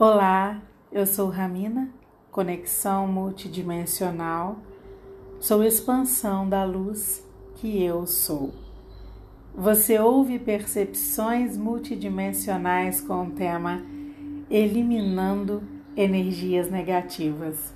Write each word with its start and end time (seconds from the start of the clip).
Olá, 0.00 0.62
eu 0.92 1.04
sou 1.04 1.28
Ramina, 1.28 1.90
conexão 2.30 3.08
multidimensional, 3.08 4.58
sou 5.40 5.64
expansão 5.64 6.48
da 6.48 6.62
luz 6.62 7.26
que 7.56 7.82
eu 7.82 8.06
sou. 8.06 8.54
Você 9.52 9.98
ouve 9.98 10.38
percepções 10.38 11.56
multidimensionais 11.56 13.00
com 13.00 13.26
o 13.26 13.30
tema 13.32 13.82
Eliminando 14.48 15.64
Energias 15.96 16.70
Negativas. 16.70 17.74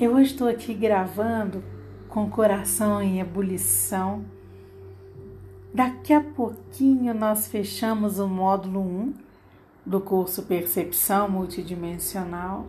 Eu 0.00 0.14
hoje 0.14 0.32
estou 0.32 0.48
aqui 0.48 0.74
gravando 0.74 1.62
com 2.08 2.24
o 2.24 2.30
coração 2.30 3.00
em 3.00 3.20
ebulição. 3.20 4.24
Daqui 5.72 6.12
a 6.12 6.20
pouquinho 6.20 7.14
nós 7.14 7.46
fechamos 7.46 8.18
o 8.18 8.26
módulo 8.26 8.80
1 8.80 9.31
do 9.84 10.00
curso 10.00 10.44
Percepção 10.44 11.28
Multidimensional. 11.28 12.66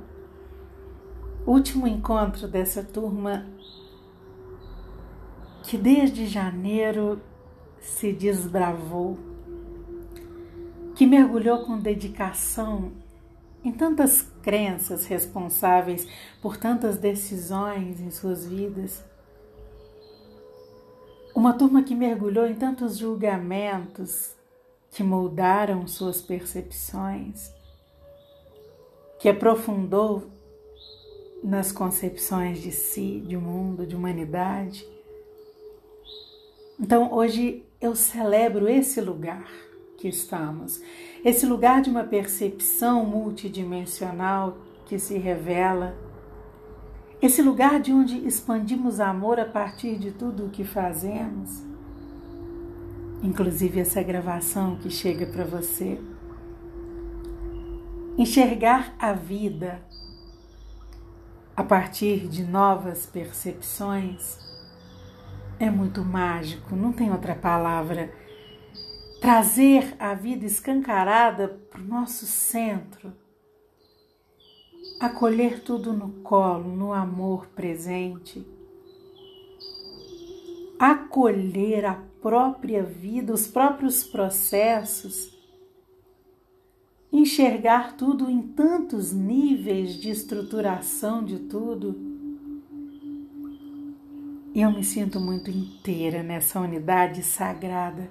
Último 1.45 1.87
encontro 1.87 2.47
dessa 2.47 2.83
turma 2.83 3.45
que 5.63 5.77
desde 5.77 6.25
janeiro 6.25 7.21
se 7.79 8.11
desbravou, 8.11 9.17
que 10.95 11.05
mergulhou 11.05 11.65
com 11.65 11.77
dedicação 11.77 12.91
em 13.63 13.71
tantas 13.71 14.21
crenças 14.41 15.05
responsáveis 15.05 16.07
por 16.41 16.57
tantas 16.57 16.97
decisões 16.97 18.01
em 18.01 18.09
suas 18.11 18.45
vidas. 18.45 19.03
Uma 21.35 21.53
turma 21.53 21.83
que 21.83 21.95
mergulhou 21.95 22.45
em 22.45 22.55
tantos 22.55 22.97
julgamentos 22.97 24.35
que 24.93 25.03
moldaram 25.03 25.87
suas 25.87 26.21
percepções, 26.21 27.51
que 29.19 29.27
aprofundou 29.27 30.29
nas 31.43 31.71
concepções 31.71 32.61
de 32.61 32.71
si, 32.71 33.19
de 33.21 33.35
mundo, 33.35 33.87
de 33.87 33.95
humanidade. 33.95 34.87
Então, 36.79 37.11
hoje 37.11 37.65
eu 37.81 37.95
celebro 37.95 38.69
esse 38.69 39.01
lugar 39.01 39.49
que 39.97 40.07
estamos, 40.07 40.79
esse 41.25 41.45
lugar 41.45 41.81
de 41.81 41.89
uma 41.89 42.03
percepção 42.03 43.03
multidimensional 43.03 44.57
que 44.85 44.99
se 44.99 45.17
revela, 45.17 45.97
esse 47.19 47.41
lugar 47.41 47.79
de 47.79 47.91
onde 47.91 48.27
expandimos 48.27 48.99
amor 48.99 49.39
a 49.39 49.45
partir 49.45 49.97
de 49.97 50.11
tudo 50.11 50.45
o 50.45 50.49
que 50.49 50.63
fazemos 50.63 51.72
inclusive 53.23 53.79
essa 53.79 54.03
gravação 54.03 54.75
que 54.75 54.89
chega 54.89 55.25
para 55.25 55.45
você. 55.45 55.97
Enxergar 58.17 58.93
a 58.99 59.13
vida 59.13 59.81
a 61.55 61.63
partir 61.63 62.27
de 62.27 62.43
novas 62.43 63.05
percepções 63.05 64.37
é 65.57 65.69
muito 65.69 66.03
mágico, 66.03 66.75
não 66.75 66.91
tem 66.91 67.11
outra 67.11 67.33
palavra. 67.33 68.13
Trazer 69.21 69.95
a 69.97 70.13
vida 70.13 70.45
escancarada 70.45 71.47
para 71.47 71.79
o 71.79 71.85
nosso 71.85 72.25
centro, 72.25 73.13
acolher 74.99 75.63
tudo 75.63 75.93
no 75.93 76.09
colo, 76.21 76.75
no 76.75 76.91
amor 76.91 77.47
presente, 77.47 78.45
acolher 80.77 81.85
a 81.85 82.12
própria 82.23 82.81
vida, 82.81 83.33
os 83.33 83.45
próprios 83.45 84.05
processos, 84.05 85.37
enxergar 87.11 87.97
tudo 87.97 88.29
em 88.29 88.41
tantos 88.41 89.11
níveis 89.11 89.95
de 89.95 90.09
estruturação 90.09 91.23
de 91.23 91.37
tudo. 91.37 91.95
Eu 94.55 94.71
me 94.71 94.83
sinto 94.85 95.19
muito 95.19 95.51
inteira 95.51 96.23
nessa 96.23 96.61
unidade 96.61 97.21
sagrada. 97.21 98.09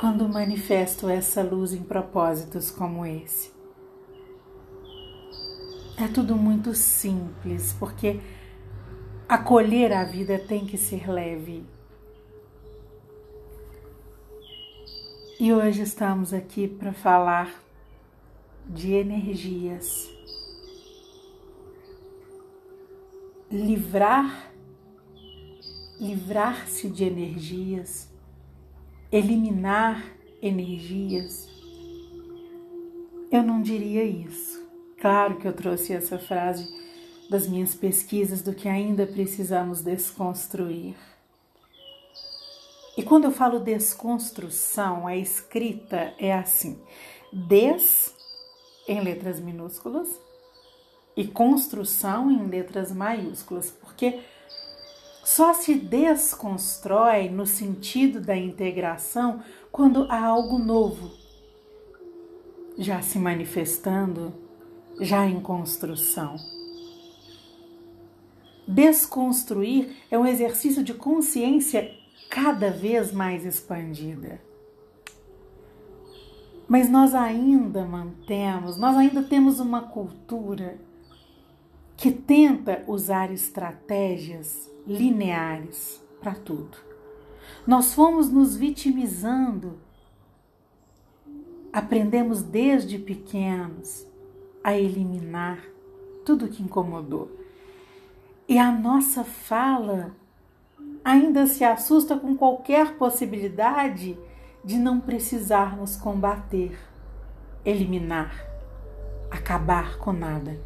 Quando 0.00 0.28
manifesto 0.28 1.08
essa 1.08 1.42
luz 1.42 1.74
em 1.74 1.82
propósitos 1.82 2.70
como 2.70 3.04
esse. 3.04 3.52
É 5.98 6.08
tudo 6.08 6.34
muito 6.34 6.74
simples, 6.74 7.76
porque 7.78 8.18
Acolher 9.32 9.94
a 9.94 10.04
vida 10.04 10.38
tem 10.38 10.66
que 10.66 10.76
ser 10.76 11.10
leve. 11.10 11.64
E 15.40 15.50
hoje 15.50 15.80
estamos 15.80 16.34
aqui 16.34 16.68
para 16.68 16.92
falar 16.92 17.64
de 18.66 18.92
energias. 18.92 20.10
Livrar, 23.50 24.52
livrar-se 25.98 26.90
de 26.90 27.04
energias, 27.04 28.12
eliminar 29.10 30.14
energias. 30.42 31.48
Eu 33.30 33.42
não 33.42 33.62
diria 33.62 34.04
isso. 34.04 34.62
Claro 35.00 35.36
que 35.36 35.48
eu 35.48 35.54
trouxe 35.54 35.94
essa 35.94 36.18
frase 36.18 36.82
das 37.32 37.48
minhas 37.48 37.74
pesquisas 37.74 38.42
do 38.42 38.54
que 38.54 38.68
ainda 38.68 39.06
precisamos 39.06 39.82
desconstruir. 39.82 40.94
E 42.96 43.02
quando 43.02 43.24
eu 43.24 43.32
falo 43.32 43.58
desconstrução, 43.58 45.06
a 45.06 45.16
escrita 45.16 46.14
é 46.18 46.32
assim: 46.32 46.78
des 47.32 48.14
em 48.86 49.00
letras 49.00 49.40
minúsculas 49.40 50.20
e 51.16 51.26
construção 51.26 52.30
em 52.30 52.46
letras 52.46 52.92
maiúsculas, 52.92 53.70
porque 53.70 54.20
só 55.24 55.54
se 55.54 55.74
desconstrói 55.74 57.30
no 57.30 57.46
sentido 57.46 58.20
da 58.20 58.36
integração 58.36 59.42
quando 59.70 60.06
há 60.10 60.22
algo 60.22 60.58
novo 60.58 61.10
já 62.76 63.00
se 63.02 63.18
manifestando, 63.18 64.34
já 65.00 65.26
em 65.26 65.40
construção. 65.40 66.36
Desconstruir 68.72 69.94
é 70.10 70.18
um 70.18 70.26
exercício 70.26 70.82
de 70.82 70.94
consciência 70.94 71.94
cada 72.30 72.70
vez 72.70 73.12
mais 73.12 73.44
expandida. 73.44 74.40
Mas 76.66 76.88
nós 76.88 77.14
ainda 77.14 77.84
mantemos, 77.84 78.78
nós 78.78 78.96
ainda 78.96 79.22
temos 79.22 79.60
uma 79.60 79.82
cultura 79.82 80.78
que 81.98 82.10
tenta 82.10 82.82
usar 82.86 83.30
estratégias 83.30 84.70
lineares 84.86 86.02
para 86.18 86.34
tudo. 86.34 86.78
Nós 87.66 87.92
fomos 87.92 88.30
nos 88.30 88.56
vitimizando. 88.56 89.78
Aprendemos 91.70 92.42
desde 92.42 92.98
pequenos 92.98 94.06
a 94.64 94.74
eliminar 94.74 95.62
tudo 96.24 96.48
que 96.48 96.62
incomodou. 96.62 97.41
E 98.48 98.58
a 98.58 98.72
nossa 98.72 99.22
fala 99.22 100.14
ainda 101.04 101.46
se 101.46 101.64
assusta 101.64 102.16
com 102.16 102.36
qualquer 102.36 102.96
possibilidade 102.96 104.18
de 104.64 104.78
não 104.78 105.00
precisarmos 105.00 105.96
combater, 105.96 106.78
eliminar, 107.64 108.46
acabar 109.30 109.96
com 109.98 110.12
nada. 110.12 110.58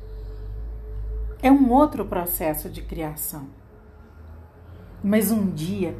É 1.42 1.50
um 1.50 1.70
outro 1.70 2.04
processo 2.06 2.68
de 2.68 2.82
criação. 2.82 3.46
Mas 5.04 5.30
um 5.30 5.50
dia, 5.50 5.96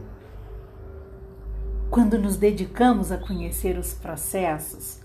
quando 1.91 2.19
nos 2.19 2.37
dedicamos 2.37 3.12
a 3.12 3.19
conhecer 3.19 3.78
os 3.78 3.93
processos, 3.93 5.00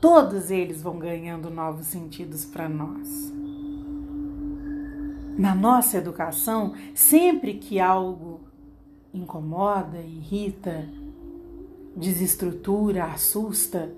todos 0.00 0.50
eles 0.50 0.80
vão 0.80 0.98
ganhando 0.98 1.50
novos 1.50 1.86
sentidos 1.86 2.44
para 2.44 2.68
nós 2.68 3.40
na 5.40 5.54
nossa 5.54 5.96
educação, 5.96 6.74
sempre 6.94 7.54
que 7.54 7.80
algo 7.80 8.42
incomoda, 9.12 9.98
irrita, 9.98 10.86
desestrutura, 11.96 13.06
assusta, 13.06 13.90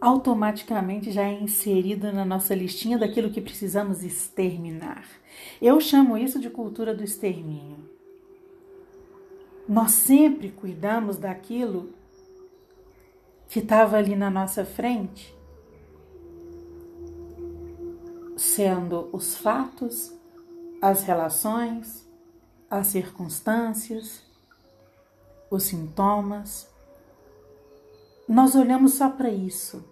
automaticamente 0.00 1.12
já 1.12 1.22
é 1.22 1.40
inserido 1.40 2.12
na 2.12 2.24
nossa 2.24 2.52
listinha 2.52 2.98
daquilo 2.98 3.30
que 3.30 3.40
precisamos 3.40 4.02
exterminar. 4.02 5.04
Eu 5.62 5.80
chamo 5.80 6.18
isso 6.18 6.40
de 6.40 6.50
cultura 6.50 6.92
do 6.92 7.04
extermínio. 7.04 7.78
Nós 9.68 9.92
sempre 9.92 10.50
cuidamos 10.50 11.16
daquilo 11.16 11.90
que 13.48 13.60
estava 13.60 13.98
ali 13.98 14.16
na 14.16 14.30
nossa 14.30 14.64
frente 14.64 15.32
sendo 18.50 19.08
os 19.12 19.36
fatos, 19.36 20.12
as 20.82 21.02
relações, 21.04 22.06
as 22.68 22.88
circunstâncias, 22.88 24.22
os 25.50 25.64
sintomas. 25.64 26.68
nós 28.28 28.54
olhamos 28.54 28.94
só 28.94 29.08
para 29.10 29.28
isso. 29.28 29.84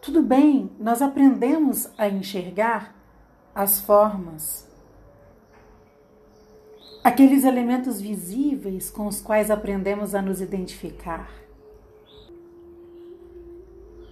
Tudo 0.00 0.22
bem, 0.22 0.70
nós 0.78 1.02
aprendemos 1.02 1.88
a 1.98 2.08
enxergar 2.08 2.94
as 3.54 3.80
formas, 3.80 4.66
aqueles 7.04 7.44
elementos 7.44 8.00
visíveis 8.00 8.90
com 8.90 9.06
os 9.06 9.20
quais 9.20 9.50
aprendemos 9.50 10.14
a 10.14 10.22
nos 10.22 10.40
identificar. 10.40 11.30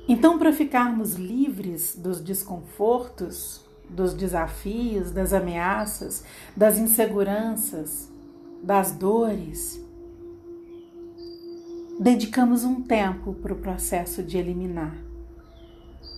Então, 0.08 0.38
para 0.38 0.54
ficarmos 0.54 1.16
livres 1.16 1.94
dos 1.94 2.18
desconfortos, 2.18 3.60
dos 3.90 4.14
desafios, 4.14 5.10
das 5.10 5.34
ameaças, 5.34 6.24
das 6.56 6.78
inseguranças, 6.78 8.10
das 8.62 8.90
dores, 8.90 9.78
dedicamos 12.00 12.64
um 12.64 12.80
tempo 12.80 13.34
para 13.34 13.52
o 13.52 13.58
processo 13.58 14.22
de 14.22 14.38
eliminar, 14.38 14.96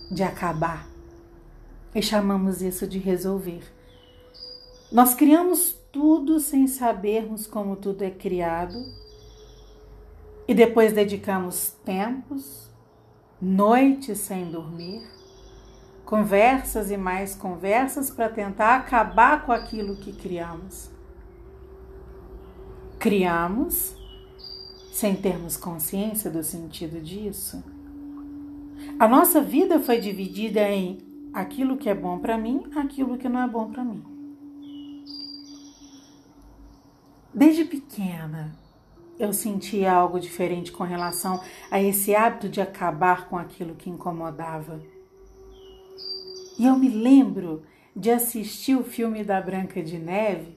de 0.09 0.23
acabar, 0.23 0.87
e 1.93 2.01
chamamos 2.01 2.61
isso 2.61 2.87
de 2.87 2.97
resolver. 2.97 3.63
Nós 4.89 5.13
criamos 5.13 5.75
tudo 5.91 6.39
sem 6.39 6.65
sabermos 6.65 7.45
como 7.45 7.75
tudo 7.75 8.03
é 8.03 8.09
criado 8.09 8.77
e 10.47 10.53
depois 10.53 10.93
dedicamos 10.93 11.73
tempos, 11.83 12.70
noites 13.41 14.19
sem 14.19 14.51
dormir, 14.51 15.01
conversas 16.05 16.91
e 16.91 16.97
mais 16.97 17.33
conversas 17.33 18.11
para 18.11 18.29
tentar 18.29 18.75
acabar 18.75 19.45
com 19.45 19.51
aquilo 19.51 19.95
que 19.95 20.13
criamos. 20.13 20.91
Criamos 22.99 23.95
sem 24.91 25.15
termos 25.15 25.57
consciência 25.57 26.29
do 26.29 26.43
sentido 26.43 27.01
disso. 27.01 27.63
A 28.99 29.07
nossa 29.07 29.41
vida 29.41 29.79
foi 29.79 29.99
dividida 29.99 30.61
em 30.69 30.99
aquilo 31.33 31.77
que 31.77 31.89
é 31.89 31.95
bom 31.95 32.19
para 32.19 32.37
mim, 32.37 32.63
aquilo 32.75 33.17
que 33.17 33.27
não 33.27 33.41
é 33.41 33.47
bom 33.47 33.71
para 33.71 33.83
mim. 33.83 34.03
Desde 37.33 37.63
pequena, 37.63 38.53
eu 39.21 39.31
senti 39.31 39.85
algo 39.85 40.19
diferente 40.19 40.71
com 40.71 40.83
relação 40.83 41.39
a 41.69 41.79
esse 41.79 42.15
hábito 42.15 42.49
de 42.49 42.59
acabar 42.59 43.29
com 43.29 43.37
aquilo 43.37 43.75
que 43.75 43.87
incomodava. 43.87 44.81
E 46.57 46.65
eu 46.65 46.75
me 46.75 46.89
lembro 46.89 47.61
de 47.95 48.09
assistir 48.09 48.75
o 48.75 48.83
filme 48.83 49.23
da 49.23 49.39
Branca 49.39 49.83
de 49.83 49.99
Neve 49.99 50.55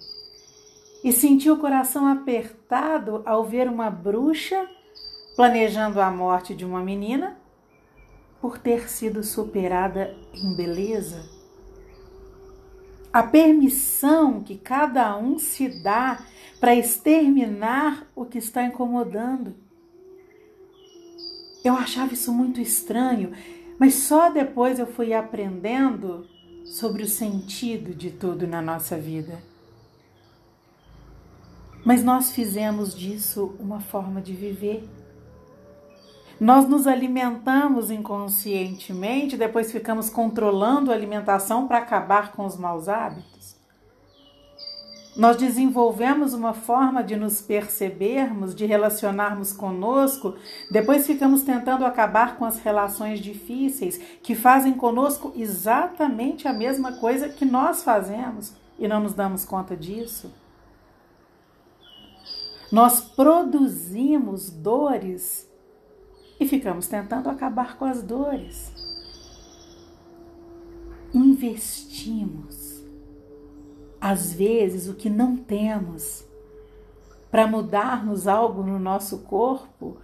e 1.05 1.13
sentir 1.13 1.51
o 1.51 1.59
coração 1.59 2.07
apertado 2.07 3.23
ao 3.27 3.45
ver 3.45 3.69
uma 3.69 3.91
bruxa 3.91 4.67
planejando 5.37 6.01
a 6.01 6.11
morte 6.11 6.55
de 6.55 6.65
uma 6.65 6.81
menina 6.81 7.37
por 8.41 8.57
ter 8.57 8.89
sido 8.89 9.23
superada 9.23 10.17
em 10.33 10.57
beleza. 10.57 11.29
A 13.13 13.23
permissão 13.23 14.41
que 14.41 14.57
cada 14.57 15.15
um 15.19 15.39
se 15.39 15.69
dá 15.83 16.25
para 16.65 16.75
exterminar 16.75 18.07
o 18.17 18.25
que 18.25 18.39
está 18.39 18.65
incomodando. 18.65 19.55
Eu 21.63 21.75
achava 21.75 22.15
isso 22.15 22.33
muito 22.33 22.59
estranho, 22.59 23.33
mas 23.79 23.93
só 23.93 24.31
depois 24.31 24.79
eu 24.79 24.87
fui 24.87 25.13
aprendendo 25.13 26.27
sobre 26.65 27.03
o 27.03 27.07
sentido 27.07 27.95
de 27.95 28.11
tudo 28.11 28.47
na 28.47 28.63
nossa 28.63 28.97
vida. 28.97 29.43
Mas 31.85 32.03
nós 32.03 32.33
fizemos 32.33 32.95
disso 32.95 33.55
uma 33.61 33.81
forma 33.81 34.23
de 34.23 34.33
viver. 34.33 34.89
Nós 36.41 36.67
nos 36.67 36.87
alimentamos 36.87 37.91
inconscientemente, 37.91 39.37
depois 39.37 39.71
ficamos 39.71 40.09
controlando 40.09 40.91
a 40.91 40.95
alimentação 40.95 41.69
para 41.69 41.77
acabar 41.77 42.33
com 42.33 42.47
os 42.47 42.57
maus 42.57 42.89
hábitos. 42.89 43.55
Nós 45.17 45.37
desenvolvemos 45.37 46.35
uma 46.35 46.53
forma 46.53 47.03
de 47.03 47.15
nos 47.15 47.41
percebermos, 47.41 48.53
de 48.55 48.67
relacionarmos 48.67 49.53
conosco, 49.53 50.35
depois 50.71 51.07
ficamos 51.07 51.43
tentando 51.43 51.85
acabar 51.85 52.37
com 52.37 52.45
as 52.45 52.59
relações 52.59 53.21
difíceis 53.21 53.99
que 54.23 54.35
fazem 54.35 54.73
conosco 54.73 55.33
exatamente 55.37 56.49
a 56.49 56.53
mesma 56.53 56.95
coisa 56.95 57.29
que 57.29 57.45
nós 57.45 57.85
fazemos 57.85 58.55
e 58.77 58.89
não 58.89 59.01
nos 59.01 59.15
damos 59.15 59.45
conta 59.45 59.77
disso. 59.77 60.33
Nós 62.73 63.01
produzimos 63.01 64.51
dores 64.51 65.49
e 66.41 66.49
ficamos 66.49 66.89
tentando 66.89 67.31
acabar 67.31 67.77
com 67.77 67.85
as 67.85 68.03
dores. 68.03 68.73
Investimos 71.15 72.64
às 74.05 74.35
vezes, 74.35 74.87
o 74.87 74.93
que 74.93 75.09
não 75.09 75.35
temos, 75.35 76.27
para 77.31 77.47
mudarmos 77.47 78.29
algo 78.29 78.63
no 78.63 78.79
nosso 78.79 79.21
corpo, 79.21 79.97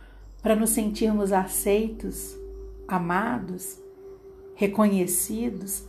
para 0.43 0.57
nos 0.57 0.71
sentirmos 0.71 1.35
aceitos, 1.35 2.35
amados, 2.89 3.79
reconhecidos, 4.55 5.85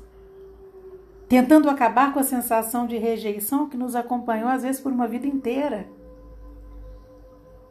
tentando 1.30 1.70
acabar 1.70 2.14
com 2.14 2.20
a 2.20 2.24
sensação 2.24 2.86
de 2.86 2.98
rejeição 2.98 3.70
que 3.70 3.78
nos 3.78 3.96
acompanhou 3.96 4.50
às 4.50 4.64
vezes 4.64 4.82
por 4.82 4.92
uma 4.92 5.08
vida 5.08 5.26
inteira. 5.26 5.88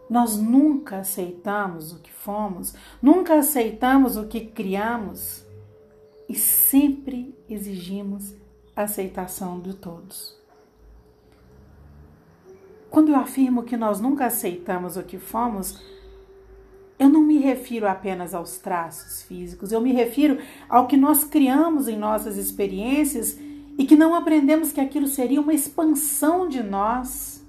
Nós 0.08 0.38
nunca 0.38 1.00
aceitamos 1.00 1.92
o 1.92 1.98
que 1.98 2.10
fomos, 2.10 2.74
nunca 3.02 3.34
aceitamos 3.34 4.16
o 4.16 4.26
que 4.26 4.40
criamos 4.40 5.44
e 6.26 6.34
sempre 6.34 7.38
exigimos 7.46 8.40
aceitação 8.74 9.60
de 9.60 9.74
todos. 9.74 10.38
Quando 12.90 13.10
eu 13.10 13.16
afirmo 13.16 13.62
que 13.62 13.76
nós 13.76 14.00
nunca 14.00 14.26
aceitamos 14.26 14.96
o 14.96 15.02
que 15.02 15.18
fomos, 15.18 15.80
eu 16.98 17.08
não 17.08 17.22
me 17.22 17.38
refiro 17.38 17.86
apenas 17.86 18.34
aos 18.34 18.58
traços 18.58 19.22
físicos, 19.22 19.70
eu 19.72 19.80
me 19.80 19.92
refiro 19.92 20.38
ao 20.68 20.86
que 20.86 20.96
nós 20.96 21.24
criamos 21.24 21.88
em 21.88 21.96
nossas 21.96 22.36
experiências 22.36 23.38
e 23.78 23.86
que 23.86 23.96
não 23.96 24.14
aprendemos 24.14 24.72
que 24.72 24.80
aquilo 24.80 25.06
seria 25.06 25.40
uma 25.40 25.54
expansão 25.54 26.48
de 26.48 26.62
nós, 26.62 27.42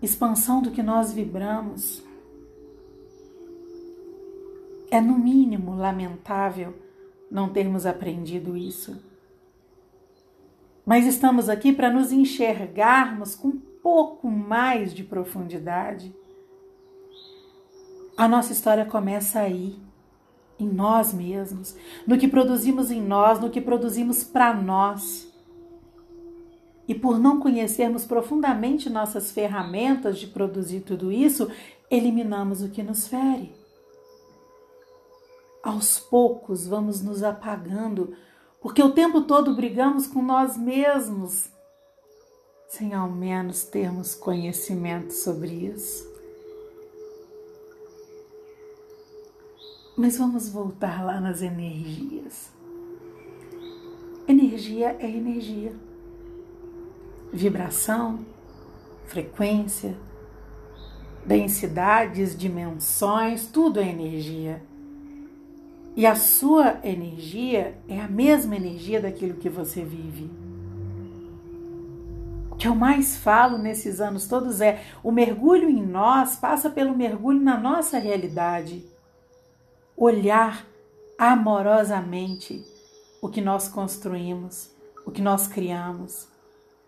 expansão 0.00 0.62
do 0.62 0.70
que 0.70 0.82
nós 0.82 1.12
vibramos. 1.12 2.02
É 4.88 5.00
no 5.00 5.18
mínimo 5.18 5.74
lamentável 5.76 6.72
não 7.28 7.48
termos 7.48 7.84
aprendido 7.84 8.56
isso 8.56 8.96
mas 10.86 11.04
estamos 11.04 11.48
aqui 11.48 11.72
para 11.72 11.90
nos 11.90 12.12
enxergarmos 12.12 13.34
com 13.34 13.48
um 13.48 13.60
pouco 13.82 14.30
mais 14.30 14.94
de 14.94 15.02
profundidade. 15.02 16.14
A 18.16 18.28
nossa 18.28 18.52
história 18.52 18.84
começa 18.84 19.40
aí, 19.40 19.76
em 20.60 20.68
nós 20.68 21.12
mesmos, 21.12 21.76
no 22.06 22.16
que 22.16 22.28
produzimos 22.28 22.92
em 22.92 23.02
nós, 23.02 23.40
no 23.40 23.50
que 23.50 23.60
produzimos 23.60 24.22
para 24.22 24.54
nós. 24.54 25.28
E 26.86 26.94
por 26.94 27.18
não 27.18 27.40
conhecermos 27.40 28.04
profundamente 28.04 28.88
nossas 28.88 29.32
ferramentas 29.32 30.20
de 30.20 30.28
produzir 30.28 30.82
tudo 30.82 31.10
isso, 31.10 31.50
eliminamos 31.90 32.62
o 32.62 32.70
que 32.70 32.84
nos 32.84 33.08
fere. 33.08 33.52
Aos 35.64 35.98
poucos 35.98 36.64
vamos 36.64 37.02
nos 37.02 37.24
apagando 37.24 38.14
porque 38.66 38.82
o 38.82 38.90
tempo 38.90 39.20
todo 39.20 39.54
brigamos 39.54 40.08
com 40.08 40.20
nós 40.20 40.56
mesmos, 40.56 41.48
sem 42.66 42.92
ao 42.94 43.08
menos 43.08 43.62
termos 43.62 44.12
conhecimento 44.12 45.12
sobre 45.12 45.52
isso. 45.52 46.04
Mas 49.96 50.18
vamos 50.18 50.48
voltar 50.48 51.06
lá 51.06 51.20
nas 51.20 51.42
energias. 51.42 52.50
Energia 54.26 54.96
é 54.98 55.08
energia. 55.08 55.72
Vibração, 57.32 58.26
frequência, 59.04 59.96
densidades, 61.24 62.36
dimensões, 62.36 63.46
tudo 63.46 63.78
é 63.78 63.88
energia. 63.88 64.60
E 65.96 66.04
a 66.04 66.14
sua 66.14 66.78
energia 66.84 67.78
é 67.88 67.98
a 67.98 68.06
mesma 68.06 68.54
energia 68.54 69.00
daquilo 69.00 69.38
que 69.38 69.48
você 69.48 69.82
vive. 69.82 70.30
O 72.50 72.56
que 72.56 72.68
eu 72.68 72.74
mais 72.74 73.16
falo 73.16 73.56
nesses 73.56 73.98
anos 73.98 74.28
todos 74.28 74.60
é: 74.60 74.84
o 75.02 75.10
mergulho 75.10 75.70
em 75.70 75.82
nós 75.82 76.36
passa 76.36 76.68
pelo 76.68 76.94
mergulho 76.94 77.40
na 77.40 77.58
nossa 77.58 77.98
realidade. 77.98 78.84
Olhar 79.96 80.66
amorosamente 81.18 82.62
o 83.22 83.30
que 83.30 83.40
nós 83.40 83.66
construímos, 83.66 84.70
o 85.06 85.10
que 85.10 85.22
nós 85.22 85.48
criamos, 85.48 86.28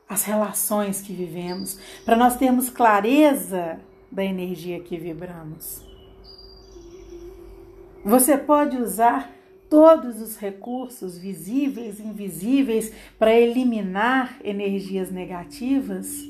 as 0.07 0.23
relações 0.25 1.01
que 1.01 1.15
vivemos, 1.15 1.79
para 2.05 2.15
nós 2.15 2.37
termos 2.37 2.69
clareza 2.69 3.81
da 4.13 4.23
energia 4.23 4.81
que 4.81 4.99
vibramos. 4.99 5.88
Você 8.09 8.39
pode 8.39 8.79
usar 8.79 9.31
todos 9.69 10.23
os 10.23 10.39
recursos 10.39 11.19
visíveis 11.19 12.01
e 12.01 12.05
invisíveis 12.05 12.91
para 13.19 13.39
eliminar 13.39 14.41
energias 14.43 15.11
negativas, 15.11 16.25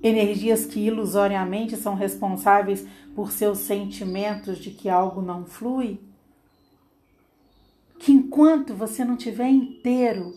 energias 0.00 0.64
que 0.64 0.78
ilusoriamente 0.78 1.76
são 1.76 1.96
responsáveis 1.96 2.86
por 3.16 3.32
seus 3.32 3.58
sentimentos 3.58 4.58
de 4.58 4.70
que 4.70 4.88
algo 4.88 5.20
não 5.20 5.44
flui. 5.44 5.98
Que 7.98 8.12
enquanto 8.12 8.74
você 8.74 9.04
não 9.04 9.16
tiver 9.16 9.48
inteiro 9.48 10.32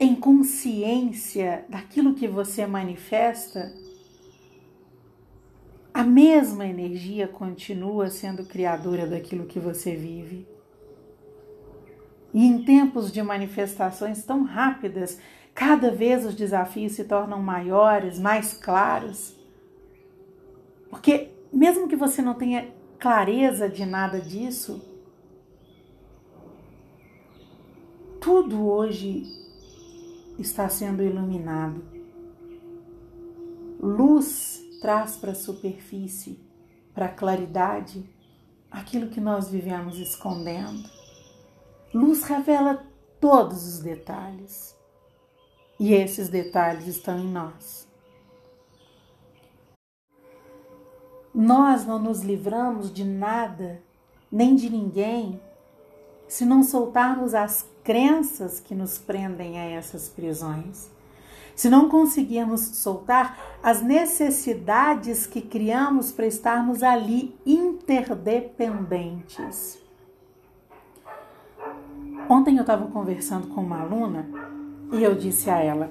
em 0.00 0.14
consciência 0.14 1.66
daquilo 1.68 2.14
que 2.14 2.26
você 2.26 2.66
manifesta, 2.66 3.70
a 5.98 6.04
mesma 6.04 6.64
energia 6.64 7.26
continua 7.26 8.08
sendo 8.08 8.44
criadora 8.44 9.04
daquilo 9.04 9.46
que 9.46 9.58
você 9.58 9.96
vive. 9.96 10.46
E 12.32 12.46
em 12.46 12.62
tempos 12.62 13.10
de 13.10 13.20
manifestações 13.20 14.22
tão 14.22 14.44
rápidas, 14.44 15.18
cada 15.52 15.90
vez 15.90 16.24
os 16.24 16.36
desafios 16.36 16.92
se 16.92 17.02
tornam 17.02 17.42
maiores, 17.42 18.16
mais 18.16 18.52
claros. 18.52 19.36
Porque, 20.88 21.32
mesmo 21.52 21.88
que 21.88 21.96
você 21.96 22.22
não 22.22 22.34
tenha 22.34 22.72
clareza 23.00 23.68
de 23.68 23.84
nada 23.84 24.20
disso, 24.20 24.80
tudo 28.20 28.68
hoje 28.68 29.24
está 30.38 30.68
sendo 30.68 31.02
iluminado. 31.02 31.82
Luz 33.80 34.67
traz 34.80 35.16
para 35.16 35.32
a 35.32 35.34
superfície, 35.34 36.40
para 36.94 37.06
a 37.06 37.12
claridade, 37.12 38.08
aquilo 38.70 39.08
que 39.08 39.20
nós 39.20 39.48
vivemos 39.48 39.98
escondendo. 39.98 40.88
Luz 41.92 42.22
revela 42.24 42.86
todos 43.20 43.66
os 43.66 43.80
detalhes. 43.80 44.76
E 45.80 45.94
esses 45.94 46.28
detalhes 46.28 46.86
estão 46.86 47.18
em 47.18 47.28
nós. 47.28 47.86
Nós 51.32 51.86
não 51.86 51.98
nos 51.98 52.22
livramos 52.22 52.92
de 52.92 53.04
nada, 53.04 53.80
nem 54.30 54.56
de 54.56 54.68
ninguém, 54.68 55.40
se 56.26 56.44
não 56.44 56.62
soltarmos 56.62 57.32
as 57.32 57.66
crenças 57.84 58.58
que 58.58 58.74
nos 58.74 58.98
prendem 58.98 59.58
a 59.58 59.64
essas 59.64 60.08
prisões 60.08 60.90
se 61.58 61.68
não 61.68 61.88
conseguirmos 61.88 62.60
soltar 62.60 63.36
as 63.60 63.82
necessidades 63.82 65.26
que 65.26 65.42
criamos 65.42 66.12
para 66.12 66.24
estarmos 66.24 66.84
ali 66.84 67.36
interdependentes. 67.44 69.76
Ontem 72.28 72.58
eu 72.58 72.60
estava 72.60 72.86
conversando 72.86 73.48
com 73.48 73.60
uma 73.60 73.80
aluna 73.80 74.28
e 74.92 75.02
eu 75.02 75.16
disse 75.16 75.50
a 75.50 75.58
ela: 75.58 75.90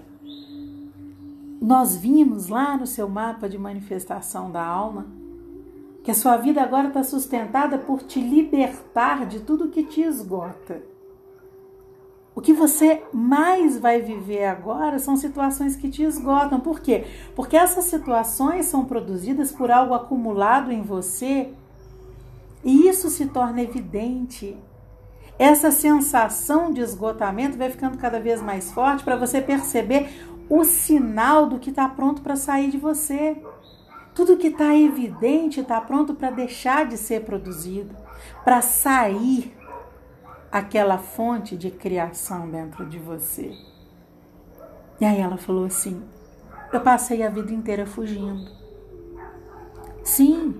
Nós 1.61 1.97
vimos 1.97 2.47
lá 2.47 2.77
no 2.77 2.87
seu 2.87 3.09
mapa 3.09 3.49
de 3.49 3.57
manifestação 3.57 4.49
da 4.49 4.65
alma 4.65 5.05
que 6.01 6.11
a 6.11 6.15
sua 6.15 6.37
vida 6.37 6.61
agora 6.61 6.87
está 6.87 7.03
sustentada 7.03 7.77
por 7.77 8.03
te 8.03 8.21
libertar 8.21 9.25
de 9.25 9.41
tudo 9.41 9.67
que 9.67 9.83
te 9.83 9.99
esgota. 9.99 10.81
O 12.37 12.39
que 12.39 12.53
você 12.53 13.01
mais 13.11 13.79
vai 13.79 13.99
viver 13.99 14.45
agora 14.45 14.99
são 14.99 15.17
situações 15.17 15.75
que 15.75 15.89
te 15.89 16.03
esgotam. 16.03 16.59
Por 16.59 16.79
quê? 16.79 17.03
Porque 17.35 17.57
essas 17.57 17.85
situações 17.85 18.67
são 18.67 18.85
produzidas 18.85 19.51
por 19.51 19.71
algo 19.71 19.95
acumulado 19.95 20.71
em 20.71 20.83
você 20.83 21.49
e 22.63 22.87
isso 22.87 23.09
se 23.09 23.25
torna 23.25 23.63
evidente. 23.63 24.55
Essa 25.39 25.71
sensação 25.71 26.71
de 26.71 26.79
esgotamento 26.79 27.57
vai 27.57 27.71
ficando 27.71 27.97
cada 27.97 28.19
vez 28.19 28.39
mais 28.39 28.71
forte 28.71 29.03
para 29.03 29.15
você 29.15 29.41
perceber 29.41 30.07
o 30.47 30.63
sinal 30.63 31.47
do 31.47 31.57
que 31.57 31.71
está 31.71 31.89
pronto 31.89 32.21
para 32.21 32.35
sair 32.35 32.69
de 32.69 32.77
você. 32.77 33.35
Tudo 34.13 34.37
que 34.37 34.49
está 34.49 34.75
evidente 34.75 35.61
está 35.61 35.81
pronto 35.81 36.13
para 36.13 36.29
deixar 36.29 36.85
de 36.85 36.97
ser 36.97 37.23
produzido, 37.25 37.95
para 38.43 38.61
sair 38.61 39.57
aquela 40.57 40.97
fonte 40.97 41.55
de 41.55 41.71
criação 41.71 42.49
dentro 42.49 42.85
de 42.85 42.97
você. 42.97 43.51
E 44.99 45.05
aí 45.05 45.19
ela 45.19 45.37
falou 45.37 45.65
assim: 45.65 46.03
Eu 46.71 46.81
passei 46.81 47.23
a 47.23 47.29
vida 47.29 47.53
inteira 47.53 47.85
fugindo. 47.85 48.49
Sim, 50.03 50.55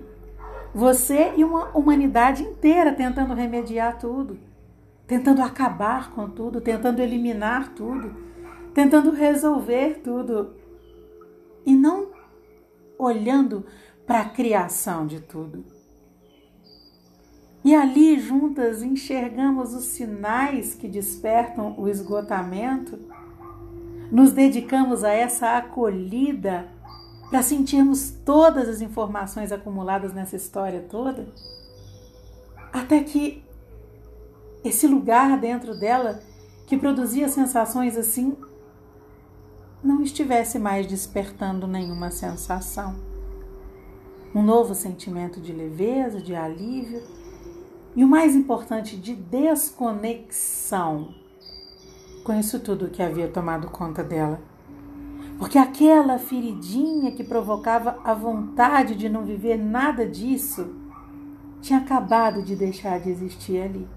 você 0.74 1.32
e 1.36 1.42
uma 1.42 1.76
humanidade 1.76 2.42
inteira 2.42 2.92
tentando 2.92 3.34
remediar 3.34 3.98
tudo, 3.98 4.38
tentando 5.06 5.42
acabar 5.42 6.12
com 6.12 6.28
tudo, 6.28 6.60
tentando 6.60 7.00
eliminar 7.00 7.74
tudo, 7.74 8.14
tentando 8.74 9.10
resolver 9.10 10.00
tudo 10.04 10.54
e 11.64 11.74
não 11.74 12.10
olhando 12.98 13.64
para 14.06 14.20
a 14.20 14.28
criação 14.28 15.06
de 15.06 15.20
tudo. 15.20 15.77
E 17.64 17.74
ali 17.74 18.18
juntas 18.18 18.82
enxergamos 18.82 19.74
os 19.74 19.84
sinais 19.84 20.74
que 20.74 20.88
despertam 20.88 21.74
o 21.78 21.88
esgotamento, 21.88 22.98
nos 24.10 24.32
dedicamos 24.32 25.04
a 25.04 25.10
essa 25.10 25.58
acolhida 25.58 26.68
para 27.28 27.42
sentirmos 27.42 28.10
todas 28.24 28.68
as 28.68 28.80
informações 28.80 29.52
acumuladas 29.52 30.14
nessa 30.14 30.36
história 30.36 30.86
toda, 30.88 31.28
até 32.72 33.02
que 33.02 33.44
esse 34.64 34.86
lugar 34.86 35.38
dentro 35.38 35.78
dela 35.78 36.22
que 36.66 36.76
produzia 36.76 37.28
sensações 37.28 37.96
assim 37.96 38.36
não 39.82 40.02
estivesse 40.02 40.58
mais 40.58 40.86
despertando 40.86 41.66
nenhuma 41.66 42.10
sensação. 42.10 42.96
Um 44.34 44.42
novo 44.42 44.74
sentimento 44.74 45.40
de 45.40 45.52
leveza, 45.52 46.20
de 46.20 46.34
alívio 46.34 47.02
e 47.96 48.04
o 48.04 48.08
mais 48.08 48.36
importante, 48.36 48.96
de 48.96 49.14
desconexão 49.14 51.14
com 52.28 52.34
isso 52.34 52.60
tudo 52.60 52.90
que 52.90 53.02
havia 53.02 53.26
tomado 53.26 53.70
conta 53.70 54.04
dela. 54.04 54.38
Porque 55.38 55.56
aquela 55.56 56.18
feridinha 56.18 57.12
que 57.12 57.24
provocava 57.24 57.98
a 58.04 58.12
vontade 58.12 58.94
de 58.94 59.08
não 59.08 59.24
viver 59.24 59.56
nada 59.56 60.06
disso 60.06 60.76
tinha 61.62 61.78
acabado 61.78 62.42
de 62.42 62.54
deixar 62.54 63.00
de 63.00 63.08
existir 63.08 63.62
ali. 63.62 63.88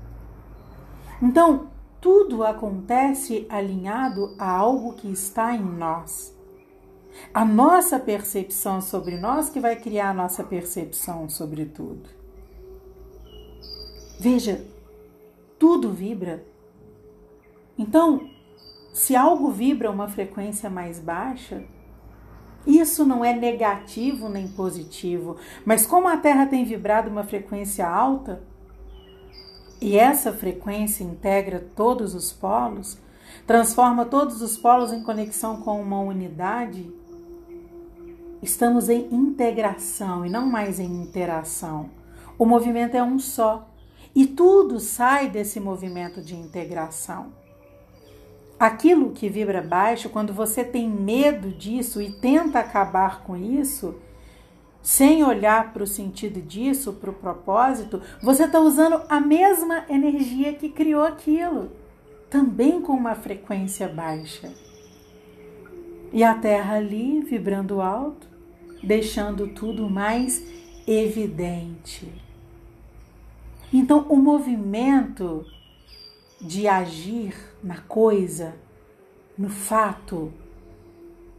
Então, 1.21 1.67
tudo 1.99 2.45
acontece 2.45 3.45
alinhado 3.49 4.33
a 4.39 4.49
algo 4.49 4.93
que 4.93 5.11
está 5.11 5.53
em 5.53 5.61
nós. 5.61 6.33
A 7.33 7.43
nossa 7.43 7.99
percepção 7.99 8.79
sobre 8.79 9.17
nós 9.17 9.49
que 9.49 9.59
vai 9.59 9.75
criar 9.75 10.11
a 10.11 10.13
nossa 10.13 10.41
percepção 10.41 11.27
sobre 11.27 11.65
tudo. 11.65 12.20
Veja, 14.23 14.63
tudo 15.57 15.89
vibra. 15.89 16.45
Então, 17.75 18.29
se 18.93 19.15
algo 19.15 19.49
vibra 19.49 19.89
uma 19.89 20.07
frequência 20.07 20.69
mais 20.69 20.99
baixa, 20.99 21.63
isso 22.67 23.03
não 23.03 23.25
é 23.25 23.33
negativo 23.33 24.29
nem 24.29 24.47
positivo, 24.47 25.37
mas 25.65 25.87
como 25.87 26.07
a 26.07 26.17
Terra 26.17 26.45
tem 26.45 26.63
vibrado 26.63 27.09
uma 27.09 27.23
frequência 27.23 27.89
alta, 27.89 28.43
e 29.81 29.97
essa 29.97 30.31
frequência 30.31 31.03
integra 31.03 31.71
todos 31.75 32.13
os 32.13 32.31
polos, 32.31 32.99
transforma 33.47 34.05
todos 34.05 34.39
os 34.43 34.55
polos 34.55 34.93
em 34.93 35.01
conexão 35.01 35.63
com 35.63 35.81
uma 35.81 35.99
unidade, 35.99 36.93
estamos 38.39 38.87
em 38.87 39.11
integração 39.11 40.23
e 40.23 40.29
não 40.29 40.45
mais 40.45 40.79
em 40.79 41.01
interação. 41.01 41.89
O 42.37 42.45
movimento 42.45 42.93
é 42.93 43.01
um 43.01 43.17
só. 43.17 43.70
E 44.13 44.27
tudo 44.27 44.79
sai 44.79 45.29
desse 45.29 45.59
movimento 45.59 46.21
de 46.21 46.35
integração. 46.35 47.31
Aquilo 48.59 49.11
que 49.11 49.29
vibra 49.29 49.61
baixo, 49.61 50.09
quando 50.09 50.33
você 50.33 50.63
tem 50.63 50.87
medo 50.87 51.49
disso 51.49 52.01
e 52.01 52.11
tenta 52.11 52.59
acabar 52.59 53.23
com 53.23 53.35
isso, 53.35 53.95
sem 54.81 55.23
olhar 55.23 55.73
para 55.73 55.83
o 55.83 55.87
sentido 55.87 56.41
disso, 56.41 56.93
para 56.93 57.09
o 57.09 57.13
propósito, 57.13 58.01
você 58.21 58.43
está 58.43 58.59
usando 58.59 59.01
a 59.07 59.19
mesma 59.19 59.85
energia 59.89 60.53
que 60.53 60.69
criou 60.69 61.03
aquilo, 61.03 61.71
também 62.29 62.81
com 62.81 62.93
uma 62.93 63.15
frequência 63.15 63.87
baixa. 63.87 64.51
E 66.11 66.23
a 66.23 66.35
Terra 66.35 66.75
ali 66.75 67.21
vibrando 67.21 67.81
alto, 67.81 68.27
deixando 68.83 69.47
tudo 69.47 69.89
mais 69.89 70.43
evidente. 70.85 72.11
Então, 73.73 74.05
o 74.09 74.17
movimento 74.17 75.45
de 76.41 76.67
agir 76.67 77.33
na 77.63 77.77
coisa, 77.77 78.55
no 79.37 79.49
fato, 79.49 80.33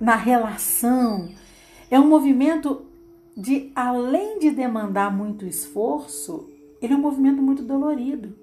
na 0.01 0.17
relação, 0.17 1.29
é 1.91 2.01
um 2.01 2.09
movimento 2.09 2.87
de, 3.37 3.71
além 3.75 4.39
de 4.39 4.51
demandar 4.51 5.15
muito 5.15 5.45
esforço, 5.45 6.49
ele 6.81 6.95
é 6.95 6.97
um 6.97 7.01
movimento 7.01 7.43
muito 7.43 7.63
dolorido 7.63 8.35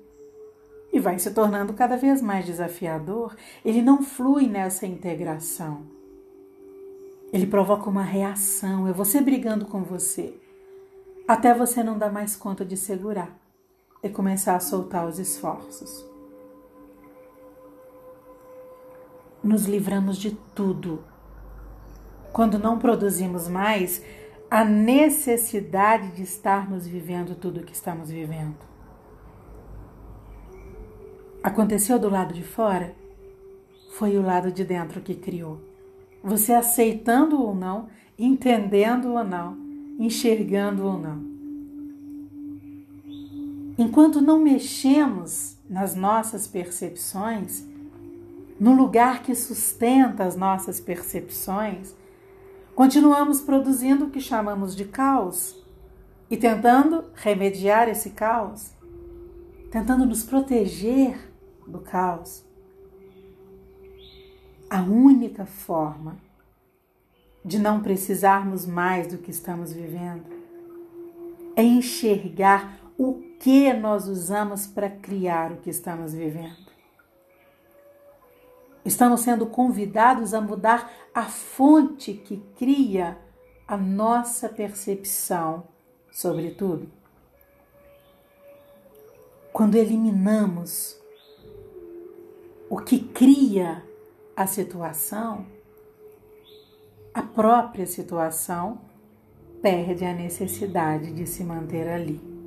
e 0.94 1.00
vai 1.00 1.18
se 1.18 1.32
tornando 1.32 1.74
cada 1.74 1.98
vez 1.98 2.22
mais 2.22 2.46
desafiador. 2.46 3.36
Ele 3.66 3.82
não 3.82 4.04
flui 4.04 4.48
nessa 4.48 4.86
integração. 4.86 5.84
Ele 7.34 7.46
provoca 7.46 7.90
uma 7.90 8.04
reação, 8.04 8.88
é 8.88 8.94
você 8.94 9.22
brigando 9.22 9.66
com 9.66 9.84
você, 9.84 10.34
até 11.28 11.54
você 11.54 11.84
não 11.84 11.98
dar 11.98 12.12
mais 12.12 12.36
conta 12.36 12.66
de 12.66 12.76
segurar 12.76 13.49
e 14.04 14.10
começar 14.10 14.56
a 14.56 14.60
soltar 14.60 15.08
os 15.08 15.20
esforços. 15.20 16.06
Nos 19.44 19.66
livramos 19.66 20.18
de 20.18 20.32
tudo. 20.54 21.04
Quando 22.32 22.60
não 22.60 22.78
produzimos 22.78 23.48
mais, 23.48 24.04
a 24.50 24.64
necessidade 24.64 26.12
de 26.12 26.24
estarmos 26.24 26.88
vivendo 26.88 27.36
tudo 27.36 27.60
o 27.60 27.64
que 27.64 27.74
estamos 27.74 28.10
vivendo. 28.10 28.58
Aconteceu 31.44 31.98
do 32.00 32.10
lado 32.10 32.34
de 32.34 32.44
fora? 32.44 32.96
Foi 33.92 34.18
o 34.18 34.22
lado 34.22 34.52
de 34.52 34.64
dentro 34.64 35.02
que 35.02 35.16
criou. 35.16 35.62
Você 36.24 36.52
aceitando 36.52 37.42
ou 37.42 37.56
não, 37.56 37.88
entendendo 38.18 39.14
ou 39.14 39.24
não, 39.24 39.58
enxergando 39.98 40.86
ou 40.86 40.98
não. 40.98 41.29
Enquanto 43.80 44.20
não 44.20 44.42
mexemos 44.42 45.58
nas 45.70 45.96
nossas 45.96 46.46
percepções, 46.46 47.66
no 48.60 48.76
lugar 48.76 49.24
que 49.24 49.34
sustenta 49.34 50.26
as 50.26 50.36
nossas 50.36 50.82
percepções, 50.82 51.96
continuamos 52.76 53.40
produzindo 53.40 54.04
o 54.04 54.10
que 54.10 54.20
chamamos 54.20 54.76
de 54.76 54.84
caos 54.84 55.66
e 56.30 56.36
tentando 56.36 57.06
remediar 57.14 57.88
esse 57.88 58.10
caos, 58.10 58.74
tentando 59.72 60.06
nos 60.06 60.24
proteger 60.26 61.18
do 61.66 61.80
caos. 61.80 62.44
A 64.70 64.82
única 64.82 65.46
forma 65.46 66.18
de 67.46 67.58
não 67.58 67.80
precisarmos 67.80 68.66
mais 68.66 69.08
do 69.08 69.20
que 69.20 69.32
estamos 69.32 69.72
vivendo 69.72 70.26
é 71.56 71.64
enxergar 71.64 72.78
o 72.98 73.29
que 73.40 73.72
nós 73.74 74.08
usamos 74.08 74.68
para 74.68 74.90
criar 74.90 75.54
o 75.54 75.58
que 75.58 75.70
estamos 75.70 76.14
vivendo. 76.14 76.70
Estamos 78.84 79.22
sendo 79.22 79.48
convidados 79.48 80.34
a 80.34 80.42
mudar 80.42 80.92
a 81.14 81.24
fonte 81.24 82.14
que 82.14 82.38
cria 82.58 83.18
a 83.68 83.78
nossa 83.78 84.50
percepção 84.50 85.68
sobre 86.12 86.52
tudo. 86.52 86.90
Quando 89.54 89.76
eliminamos 89.76 91.00
o 92.70 92.78
que 92.78 93.00
cria 93.00 93.84
a 94.36 94.48
situação, 94.48 95.46
a 97.14 97.22
própria 97.22 97.86
situação 97.86 98.82
perde 99.62 100.06
a 100.06 100.14
necessidade 100.14 101.14
de 101.14 101.26
se 101.26 101.44
manter 101.44 101.88
ali. 101.88 102.39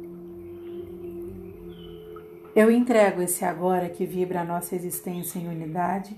Eu 2.54 2.70
entrego 2.70 3.22
esse 3.22 3.46
agora 3.46 3.88
que 3.88 4.04
vibra 4.04 4.42
a 4.42 4.44
nossa 4.44 4.74
existência 4.74 5.38
em 5.38 5.48
unidade 5.48 6.14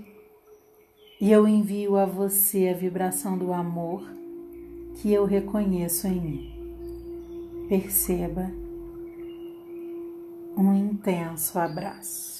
e 1.20 1.30
eu 1.30 1.46
envio 1.46 1.96
a 1.96 2.04
você 2.04 2.68
a 2.68 2.74
vibração 2.74 3.38
do 3.38 3.52
amor 3.52 4.02
que 4.96 5.12
eu 5.12 5.24
reconheço 5.24 6.08
em 6.08 6.20
mim. 6.20 7.66
Perceba 7.68 8.50
um 10.56 10.74
intenso 10.74 11.56
abraço. 11.56 12.33